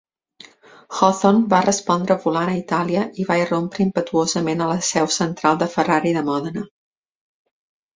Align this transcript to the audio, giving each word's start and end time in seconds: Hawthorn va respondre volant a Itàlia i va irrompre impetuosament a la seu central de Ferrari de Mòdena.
Hawthorn 0.99 1.43
va 1.51 1.59
respondre 1.65 2.17
volant 2.23 2.53
a 2.55 2.57
Itàlia 2.63 3.05
i 3.25 3.29
va 3.29 3.39
irrompre 3.45 3.87
impetuosament 3.89 4.65
a 4.65 4.73
la 4.75 4.83
seu 4.93 5.15
central 5.21 5.65
de 5.65 5.73
Ferrari 5.79 6.21
de 6.21 6.29
Mòdena. 6.33 6.71